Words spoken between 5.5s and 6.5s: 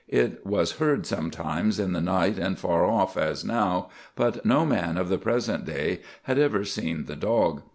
days had